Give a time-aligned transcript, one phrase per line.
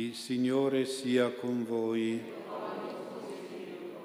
[0.00, 2.18] Il Signore sia con voi.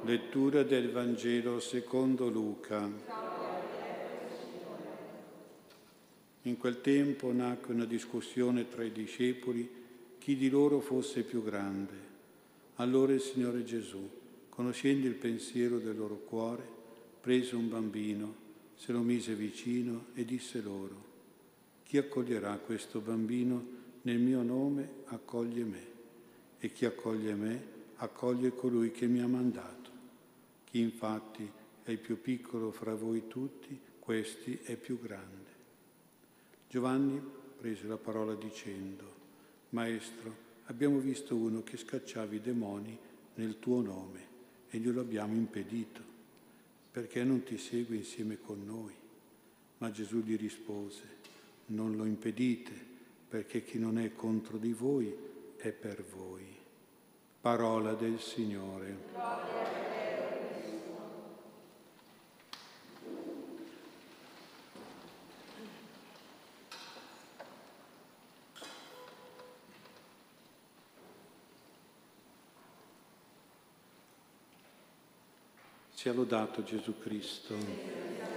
[0.03, 2.91] Lettura del Vangelo secondo Luca.
[6.41, 9.69] In quel tempo nacque una discussione tra i discepoli
[10.17, 11.93] chi di loro fosse più grande.
[12.75, 14.05] Allora il Signore Gesù,
[14.49, 16.67] conoscendo il pensiero del loro cuore,
[17.21, 18.35] prese un bambino,
[18.75, 21.03] se lo mise vicino e disse loro,
[21.83, 25.93] chi accoglierà questo bambino nel mio nome accoglie me
[26.59, 29.89] e chi accoglie me accoglie colui che mi ha mandato.
[30.65, 31.49] Chi infatti
[31.83, 35.53] è il più piccolo fra voi tutti, questi è più grande.
[36.69, 37.21] Giovanni
[37.57, 39.13] prese la parola dicendo,
[39.69, 42.97] Maestro, abbiamo visto uno che scacciava i demoni
[43.35, 44.33] nel tuo nome
[44.69, 46.13] e glielo abbiamo impedito
[46.91, 48.93] perché non ti segue insieme con noi?
[49.79, 51.03] Ma Gesù gli rispose,
[51.67, 52.93] non lo impedite,
[53.35, 55.13] perché chi non è contro di voi
[55.57, 56.57] è per voi.
[57.41, 58.97] Parola del Signore.
[75.91, 78.34] Sia lodato Gesù Cristo.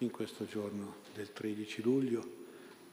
[0.00, 2.36] In questo giorno del 13 luglio.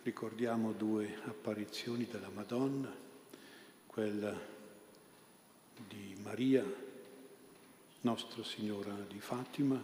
[0.01, 2.91] Ricordiamo due apparizioni della Madonna,
[3.85, 4.35] quella
[5.87, 6.65] di Maria,
[8.01, 9.79] Nostra Signora di Fatima,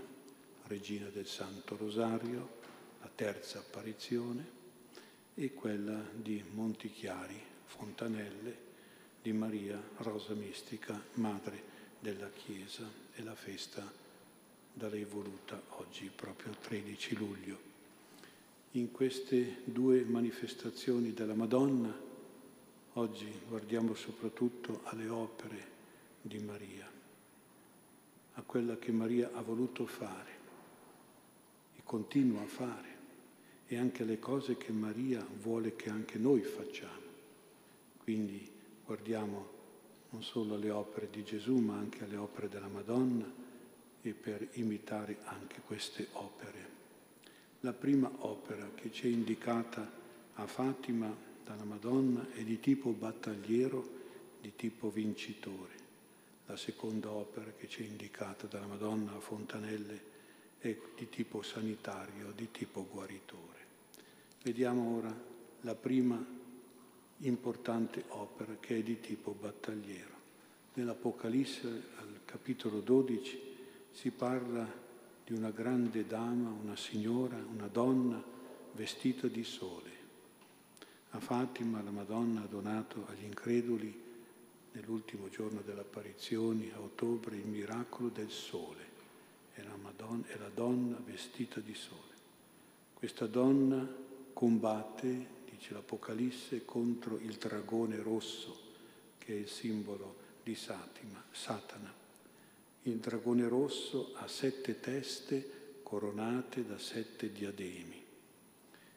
[0.63, 2.58] Regina del Santo Rosario,
[3.02, 4.59] la terza apparizione,
[5.35, 8.58] e quella di Montichiari, Fontanelle,
[9.22, 11.63] di Maria Rosa Mistica, Madre
[12.00, 14.10] della Chiesa e la festa
[14.73, 17.69] da lei voluta oggi, proprio 13 luglio.
[18.72, 21.94] In queste due manifestazioni della Madonna,
[22.94, 25.69] oggi guardiamo soprattutto alle opere
[26.22, 26.89] di Maria,
[28.33, 30.40] a quella che Maria ha voluto fare
[31.75, 32.90] e continua a fare
[33.68, 37.09] e anche le cose che Maria vuole che anche noi facciamo.
[37.97, 38.50] Quindi
[38.85, 39.59] guardiamo
[40.12, 43.50] non solo alle opere di Gesù, ma anche alle opere della Madonna
[44.01, 46.69] e per imitare anche queste opere.
[47.62, 49.89] La prima opera che ci è indicata
[50.34, 54.00] a Fatima dalla Madonna è di tipo battagliero,
[54.41, 55.79] di tipo vincitore.
[56.47, 60.09] La seconda opera che ci è indicata dalla Madonna a Fontanelle
[60.57, 63.59] è di tipo sanitario, di tipo guaritore.
[64.44, 65.16] Vediamo ora
[65.62, 66.23] la prima
[67.19, 70.09] importante opera che è di tipo battagliero.
[70.73, 73.50] Nell'Apocalisse, al capitolo 12,
[73.91, 74.68] si parla
[75.24, 78.22] di una grande dama, una signora, una donna
[78.74, 79.90] vestita di sole.
[81.12, 84.09] A Fatima la Madonna ha donato agli increduli
[84.72, 88.90] nell'ultimo giorno dell'apparizione, a ottobre, il miracolo del sole.
[89.53, 92.09] È la, Madonna, è la donna vestita di sole.
[92.94, 93.85] Questa donna
[94.34, 98.57] combatte dice l'Apocalisse, contro il dragone rosso,
[99.18, 102.00] che è il simbolo di Satima, Satana.
[102.86, 108.03] Il dragone rosso ha sette teste coronate da sette diademi.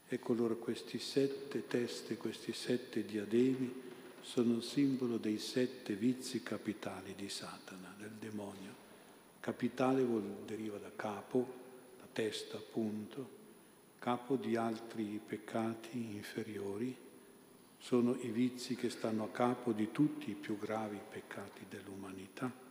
[0.08, 3.82] Ecco allora questi sette teste, questi sette diademi
[4.22, 8.74] sono simbolo dei sette vizi capitali di Satana, del demonio.
[9.40, 11.46] Capitale vuol, deriva da capo,
[11.98, 13.28] da testa appunto,
[13.98, 16.96] capo di altri peccati inferiori,
[17.76, 22.63] sono i vizi che stanno a capo di tutti i più gravi peccati dell'umanità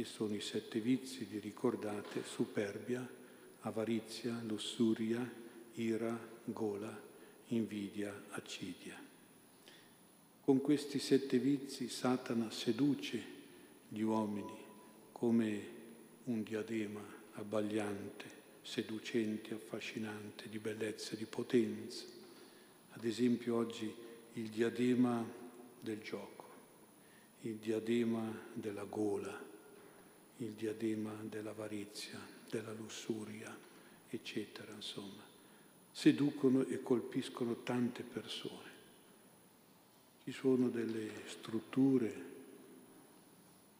[0.00, 3.04] e sono i sette vizi, vi ricordate, superbia,
[3.62, 5.28] avarizia, lussuria,
[5.74, 7.02] ira, gola,
[7.48, 8.96] invidia, accidia.
[10.40, 13.20] Con questi sette vizi Satana seduce
[13.88, 14.56] gli uomini
[15.10, 15.62] come
[16.26, 22.04] un diadema abbagliante seducente, affascinante, di bellezza, di potenza.
[22.90, 23.92] Ad esempio oggi
[24.34, 25.26] il diadema
[25.80, 26.44] del gioco,
[27.40, 28.22] il diadema
[28.52, 29.56] della gola,
[30.38, 32.18] il diadema dell'avarizia,
[32.48, 33.56] della lussuria,
[34.08, 35.26] eccetera, insomma.
[35.90, 38.76] Seducono e colpiscono tante persone.
[40.22, 42.36] Ci sono delle strutture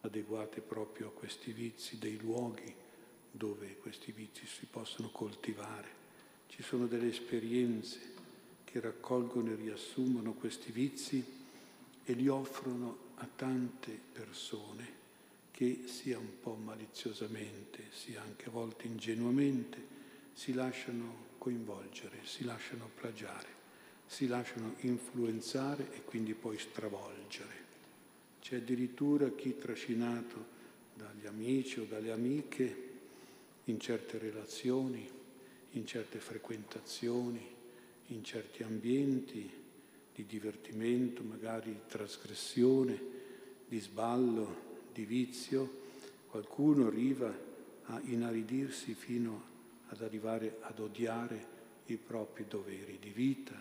[0.00, 2.74] adeguate proprio a questi vizi, dei luoghi
[3.30, 5.96] dove questi vizi si possono coltivare.
[6.48, 8.16] Ci sono delle esperienze
[8.64, 11.24] che raccolgono e riassumono questi vizi
[12.04, 15.06] e li offrono a tante persone
[15.58, 19.96] che sia un po' maliziosamente, sia anche a volte ingenuamente,
[20.32, 23.56] si lasciano coinvolgere, si lasciano plagiare
[24.08, 27.66] si lasciano influenzare e quindi poi stravolgere.
[28.40, 30.56] C'è addirittura chi trascinato
[30.94, 32.86] dagli amici o dalle amiche
[33.64, 35.06] in certe relazioni,
[35.72, 37.46] in certe frequentazioni,
[38.06, 39.50] in certi ambienti
[40.14, 42.98] di divertimento, magari di trasgressione,
[43.68, 44.67] di sballo,
[44.98, 45.82] di vizio,
[46.26, 47.32] qualcuno arriva
[47.84, 49.44] a inaridirsi fino
[49.90, 51.56] ad arrivare ad odiare
[51.86, 53.54] i propri doveri di vita,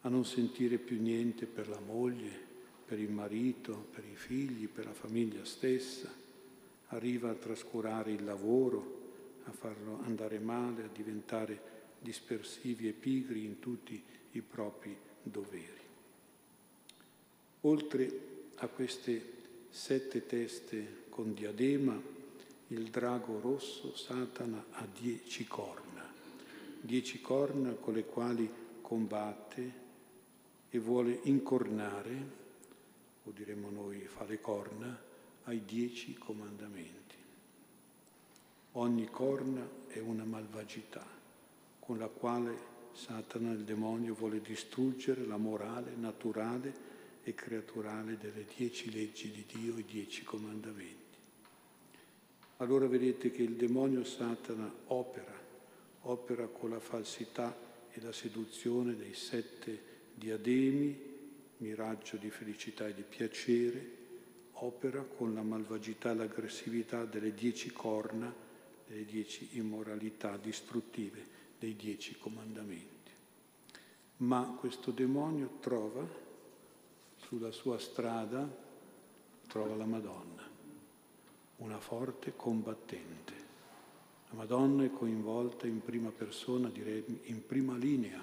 [0.00, 2.48] a non sentire più niente per la moglie,
[2.84, 6.12] per il marito, per i figli, per la famiglia stessa,
[6.88, 8.98] arriva a trascurare il lavoro,
[9.44, 11.62] a farlo andare male, a diventare
[12.00, 14.02] dispersivi e pigri in tutti
[14.32, 15.78] i propri doveri.
[17.60, 18.20] Oltre
[18.56, 19.38] a queste
[19.70, 22.00] sette teste con diadema,
[22.68, 26.12] il drago rosso Satana ha dieci corna,
[26.80, 28.50] dieci corna con le quali
[28.80, 29.72] combatte
[30.68, 32.38] e vuole incornare
[33.24, 35.08] o diremmo noi fa le corna,
[35.44, 37.16] ai dieci comandamenti.
[38.72, 41.04] Ogni corna è una malvagità
[41.78, 46.88] con la quale Satana, il demonio, vuole distruggere la morale naturale
[47.22, 51.18] e creaturale delle dieci leggi di Dio, i dieci comandamenti.
[52.58, 55.32] Allora vedete che il demonio Satana opera,
[56.02, 57.56] opera con la falsità
[57.90, 61.08] e la seduzione dei sette diademi
[61.58, 63.98] miraggio di felicità e di piacere,
[64.52, 68.32] opera con la malvagità e l'aggressività delle dieci corna,
[68.86, 72.88] delle dieci immoralità distruttive, dei dieci comandamenti.
[74.18, 76.06] Ma questo demonio trova
[77.30, 78.44] sulla sua strada,
[79.46, 80.42] trova la Madonna,
[81.58, 83.34] una forte combattente.
[84.30, 88.20] La Madonna è coinvolta in prima persona, direi in prima linea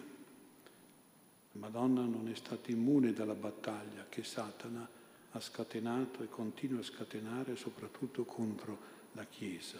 [1.54, 4.88] Madonna non è stata immune dalla battaglia che Satana
[5.32, 8.78] ha scatenato e continua a scatenare soprattutto contro
[9.14, 9.80] la Chiesa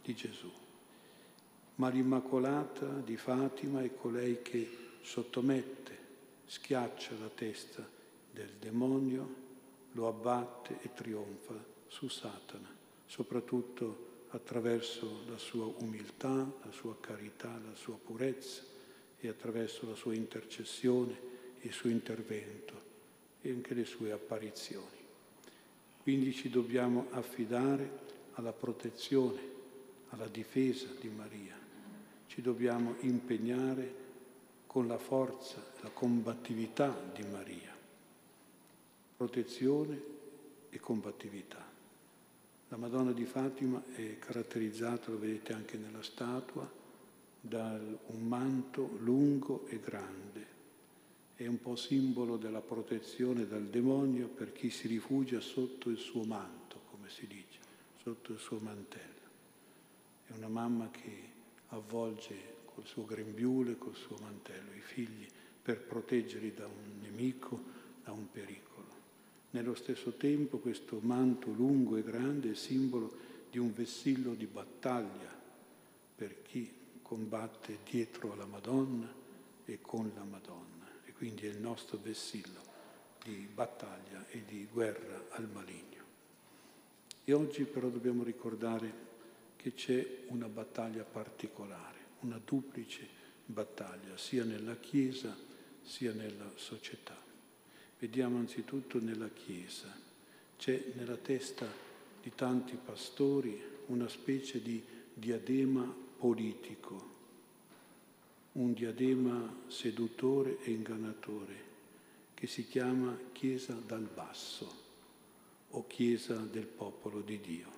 [0.00, 0.50] di Gesù.
[1.74, 5.98] Ma l'Immacolata di Fatima è colei che sottomette,
[6.46, 7.97] schiaccia la testa
[8.30, 9.46] del demonio,
[9.92, 11.54] lo abbatte e trionfa
[11.86, 12.74] su Satana,
[13.06, 18.62] soprattutto attraverso la sua umiltà, la sua carità, la sua purezza
[19.18, 21.16] e attraverso la sua intercessione,
[21.62, 22.86] il suo intervento
[23.40, 24.96] e anche le sue apparizioni.
[26.02, 29.40] Quindi ci dobbiamo affidare alla protezione,
[30.10, 31.56] alla difesa di Maria.
[32.26, 34.06] Ci dobbiamo impegnare
[34.66, 37.77] con la forza, la combattività di Maria.
[39.18, 40.00] Protezione
[40.70, 41.68] e combattività.
[42.68, 46.70] La Madonna di Fatima è caratterizzata, lo vedete anche nella statua,
[47.40, 50.46] da un manto lungo e grande.
[51.34, 56.22] È un po' simbolo della protezione dal demonio per chi si rifugia sotto il suo
[56.22, 57.58] manto, come si dice,
[58.00, 59.28] sotto il suo mantello.
[60.26, 61.22] È una mamma che
[61.70, 62.36] avvolge
[62.66, 65.26] col suo grembiule, col suo mantello i figli
[65.60, 67.60] per proteggerli da un nemico,
[68.04, 68.67] da un pericolo.
[69.50, 73.16] Nello stesso tempo questo manto lungo e grande è simbolo
[73.50, 75.34] di un vessillo di battaglia
[76.14, 79.10] per chi combatte dietro alla Madonna
[79.64, 82.60] e con la Madonna e quindi è il nostro vessillo
[83.24, 86.04] di battaglia e di guerra al maligno.
[87.24, 89.06] E oggi però dobbiamo ricordare
[89.56, 93.06] che c'è una battaglia particolare, una duplice
[93.44, 95.36] battaglia, sia nella Chiesa
[95.82, 97.27] sia nella società.
[98.00, 99.92] Vediamo anzitutto nella Chiesa.
[100.56, 101.66] C'è nella testa
[102.22, 104.80] di tanti pastori una specie di
[105.12, 107.16] diadema politico,
[108.52, 111.66] un diadema sedutore e ingannatore
[112.34, 114.86] che si chiama Chiesa dal basso
[115.70, 117.72] o Chiesa del popolo di Dio.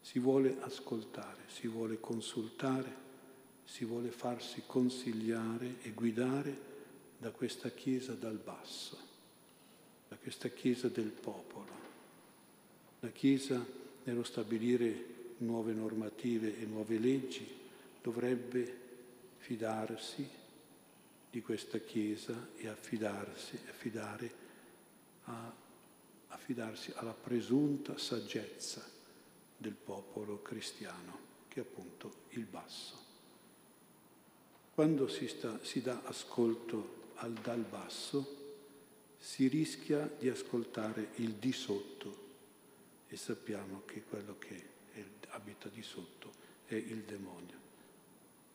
[0.00, 2.94] Si vuole ascoltare, si vuole consultare,
[3.64, 6.70] si vuole farsi consigliare e guidare
[7.22, 8.98] da questa Chiesa dal basso,
[10.08, 11.70] da questa Chiesa del popolo.
[12.98, 13.64] La Chiesa
[14.02, 17.46] nello stabilire nuove normative e nuove leggi,
[18.02, 18.80] dovrebbe
[19.36, 20.28] fidarsi
[21.30, 24.32] di questa Chiesa e affidarsi, affidare
[25.26, 25.54] a,
[26.26, 28.84] affidarsi alla presunta saggezza
[29.56, 32.98] del popolo cristiano, che è appunto il basso.
[34.74, 38.40] Quando si, sta, si dà ascolto al dal basso,
[39.18, 42.30] si rischia di ascoltare il di sotto
[43.08, 44.70] e sappiamo che quello che
[45.28, 46.32] abita di sotto
[46.66, 47.56] è il demonio,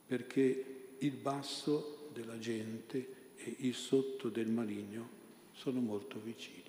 [0.05, 5.09] perché il basso della gente e il sotto del maligno
[5.53, 6.63] sono molto vicini.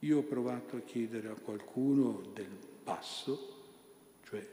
[0.00, 2.50] Io ho provato a chiedere a qualcuno del
[2.82, 3.62] basso,
[4.24, 4.46] cioè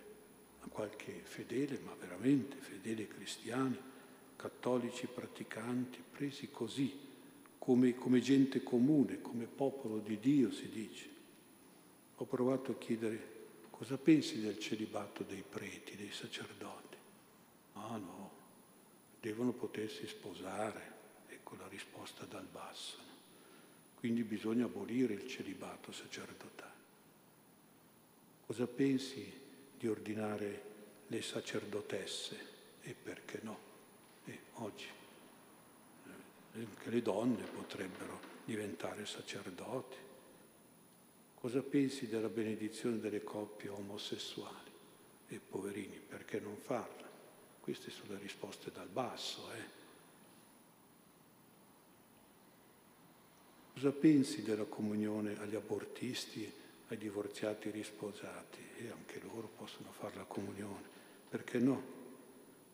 [0.62, 3.78] a qualche fedele, ma veramente fedele cristiani,
[4.42, 6.98] cattolici praticanti, presi così,
[7.60, 11.10] come, come gente comune, come popolo di Dio si dice.
[12.16, 16.98] Ho provato a chiedere cosa pensi del celibato dei preti, dei sacerdoti.
[17.74, 18.32] Ah no,
[19.20, 20.94] devono potersi sposare,
[21.28, 22.98] ecco la risposta dal basso.
[23.96, 26.70] Quindi bisogna abolire il celibato sacerdotale.
[28.48, 29.32] Cosa pensi
[29.78, 30.64] di ordinare
[31.06, 32.50] le sacerdotesse?
[32.82, 33.71] E perché no?
[34.32, 34.88] E oggi
[36.06, 39.98] eh, anche le donne potrebbero diventare sacerdoti.
[41.36, 44.70] Cosa pensi della benedizione delle coppie omosessuali?
[45.28, 47.10] E poverini, perché non farla?
[47.60, 49.80] Queste sono le risposte dal basso, eh?
[53.74, 56.52] Cosa pensi della comunione agli abortisti,
[56.90, 58.60] ai divorziati risposati?
[58.78, 60.88] E anche loro possono fare la comunione.
[61.30, 62.01] Perché no?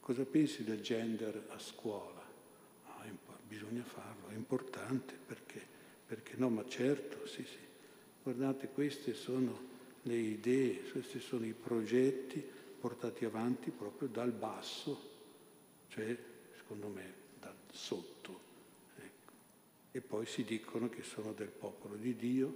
[0.08, 2.26] Cosa pensi del gender a scuola?
[2.86, 3.04] Ah,
[3.46, 5.62] bisogna farlo, è importante perché,
[6.06, 7.58] perché no, ma certo, sì, sì.
[8.24, 9.60] Guardate, queste sono
[10.04, 12.42] le idee, questi sono i progetti
[12.80, 15.10] portati avanti proprio dal basso,
[15.90, 16.18] cioè
[16.56, 18.40] secondo me dal sotto
[19.92, 22.56] e poi si dicono che sono del popolo di Dio,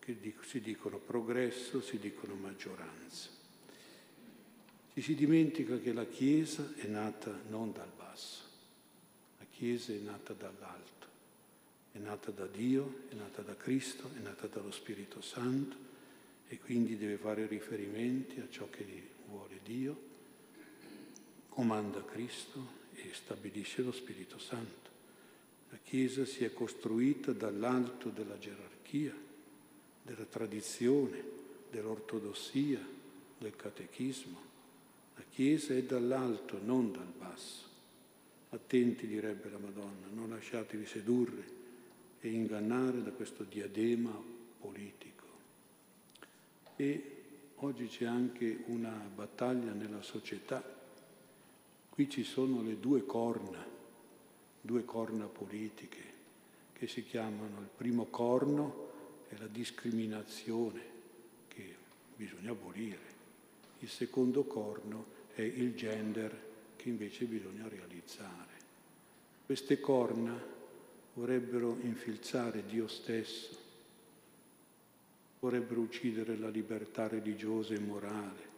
[0.00, 3.43] che si dicono progresso, si dicono maggioranza.
[4.94, 8.42] Ci si dimentica che la Chiesa è nata non dal basso,
[9.38, 11.06] la Chiesa è nata dall'alto,
[11.90, 15.76] è nata da Dio, è nata da Cristo, è nata dallo Spirito Santo
[16.46, 18.86] e quindi deve fare riferimenti a ciò che
[19.26, 20.00] vuole Dio,
[21.48, 24.90] comanda Cristo e stabilisce lo Spirito Santo.
[25.70, 29.12] La Chiesa si è costruita dall'alto della gerarchia,
[30.04, 31.20] della tradizione,
[31.68, 32.78] dell'ortodossia,
[33.38, 34.52] del catechismo.
[35.16, 37.62] La Chiesa è dall'alto, non dal basso.
[38.50, 41.44] Attenti, direbbe la Madonna, non lasciatevi sedurre
[42.20, 44.12] e ingannare da questo diadema
[44.60, 45.24] politico.
[46.76, 47.22] E
[47.56, 50.62] oggi c'è anche una battaglia nella società.
[51.88, 53.74] Qui ci sono le due corna
[54.64, 56.12] due corna politiche
[56.72, 58.92] che si chiamano il primo corno
[59.28, 60.80] è la discriminazione
[61.48, 61.76] che
[62.16, 63.12] bisogna abolire,
[63.84, 66.34] il secondo corno è il gender
[66.74, 68.52] che invece bisogna realizzare.
[69.44, 70.34] Queste corna
[71.12, 73.58] vorrebbero infilzare Dio stesso,
[75.38, 78.52] vorrebbero uccidere la libertà religiosa e morale,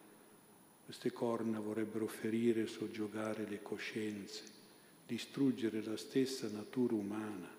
[0.85, 4.45] queste corna vorrebbero ferire e soggiogare le coscienze,
[5.05, 7.51] distruggere la stessa natura umana,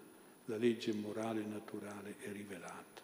[0.45, 3.01] la legge morale naturale è rivelata.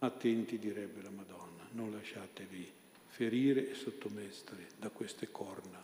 [0.00, 2.72] Attenti, direbbe la Madonna, non lasciatevi
[3.10, 5.82] ferire e sottomettere da queste corna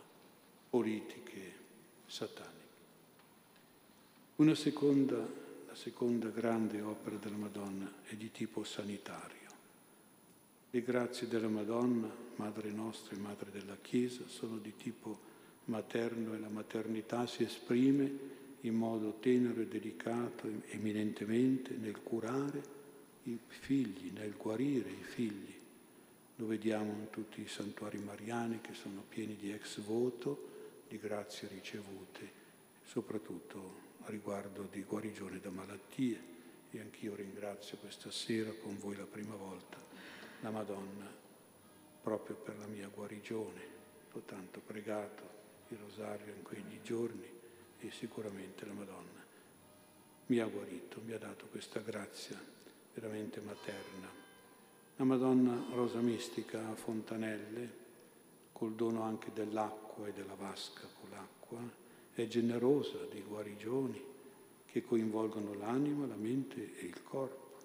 [0.69, 1.53] politiche
[2.07, 2.55] sataniche.
[4.37, 5.17] Una seconda,
[5.67, 9.35] la seconda grande opera della Madonna è di tipo sanitario.
[10.69, 15.19] Le grazie della Madonna, Madre nostra e Madre della Chiesa, sono di tipo
[15.65, 22.75] materno e la maternità si esprime in modo tenero e delicato, eminentemente nel curare
[23.23, 25.56] i figli, nel guarire i figli.
[26.39, 31.47] Lo vediamo in tutti i santuari mariani che sono pieni di ex voto, di grazie
[31.47, 32.31] ricevute,
[32.83, 36.35] soprattutto a riguardo di guarigione da malattie.
[36.69, 39.77] E anch'io ringrazio questa sera con voi la prima volta
[40.41, 41.09] la Madonna
[42.01, 43.75] proprio per la mia guarigione.
[44.13, 45.23] Ho tanto pregato
[45.69, 47.29] il rosario in quegli giorni
[47.79, 49.25] e sicuramente la Madonna
[50.27, 52.37] mi ha guarito, mi ha dato questa grazia
[52.93, 54.26] veramente materna.
[54.99, 57.85] La Madonna Rosa Mistica a Fontanelle,
[58.51, 61.59] col dono anche dell'acqua e della vasca con l'acqua,
[62.15, 64.03] è generosa di guarigioni
[64.65, 67.57] che coinvolgono l'anima, la mente e il corpo.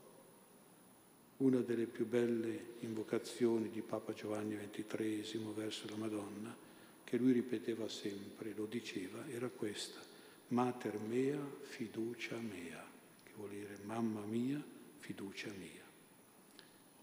[1.38, 6.54] Una delle più belle invocazioni di Papa Giovanni XXIII verso la Madonna
[7.02, 10.00] che lui ripeteva sempre, lo diceva, era questa,
[10.48, 12.84] mater mea, fiducia mea,
[13.24, 14.62] che vuol dire mamma mia,
[14.98, 15.81] fiducia mia.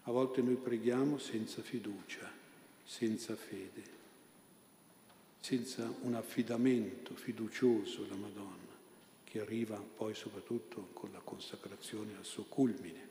[0.04, 2.30] A volte noi preghiamo senza fiducia,
[2.84, 3.82] senza fede,
[5.40, 8.56] senza un affidamento fiducioso alla Madonna,
[9.24, 13.08] che arriva poi soprattutto con la consacrazione al suo culmine.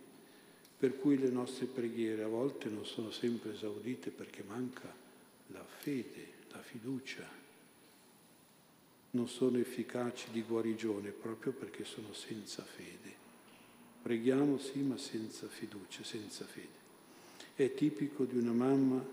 [0.77, 4.93] Per cui le nostre preghiere a volte non sono sempre esaudite perché manca
[5.47, 7.27] la fede la fiducia.
[9.11, 13.18] non sono efficaci di guarigione proprio perché sono senza fede.
[14.01, 16.77] Preghiamo sì, ma senza fiducia, senza fede.
[17.55, 19.03] È tipico di una mamma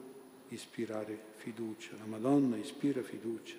[0.49, 3.57] ispirare fiducia, la Madonna ispira fiducia,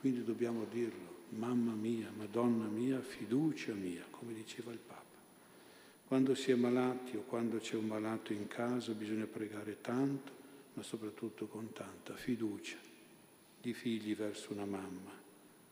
[0.00, 5.02] quindi dobbiamo dirlo, mamma mia, Madonna mia, fiducia mia, come diceva il Papa.
[6.06, 10.32] Quando si è malati o quando c'è un malato in casa bisogna pregare tanto,
[10.74, 12.78] ma soprattutto con tanta fiducia
[13.60, 15.12] di figli verso una mamma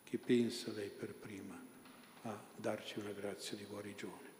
[0.05, 1.61] che pensa lei per prima
[2.23, 4.32] a darci una grazia di guarigione.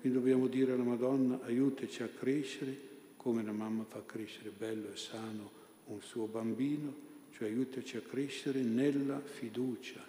[0.00, 2.86] Quindi dobbiamo dire alla Madonna aiutaci a crescere
[3.16, 5.50] come la mamma fa crescere bello e sano
[5.86, 6.94] un suo bambino,
[7.32, 10.04] cioè aiutaci a crescere nella fiducia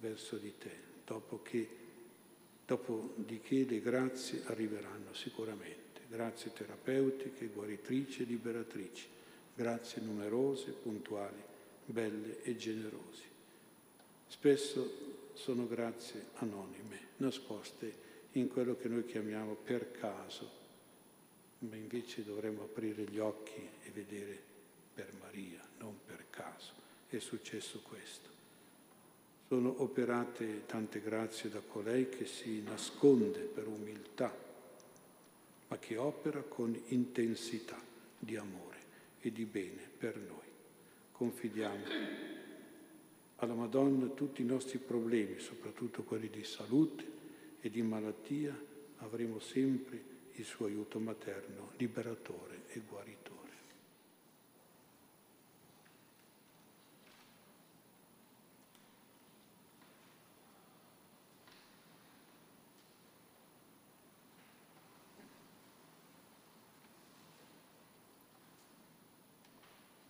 [0.00, 0.70] verso di te,
[1.04, 1.68] dopo che,
[2.64, 9.06] dopodiché le grazie arriveranno sicuramente, grazie terapeutiche, guaritrici e liberatrici,
[9.56, 11.42] grazie numerose, puntuali,
[11.84, 13.24] belle e generose.
[14.28, 20.50] Spesso sono grazie anonime, nascoste in quello che noi chiamiamo per caso,
[21.60, 24.38] ma invece dovremmo aprire gli occhi e vedere
[24.94, 26.72] per Maria, non per caso.
[27.08, 28.28] È successo questo.
[29.48, 34.36] Sono operate tante grazie da colei che si nasconde per umiltà,
[35.68, 37.80] ma che opera con intensità
[38.18, 38.76] di amore
[39.20, 40.46] e di bene per noi.
[41.12, 41.84] Confidiamo
[43.36, 47.16] alla Madonna tutti i nostri problemi, soprattutto quelli di salute
[47.60, 48.56] e di malattia,
[48.98, 53.27] avremo sempre il suo aiuto materno, liberatore e guaritore.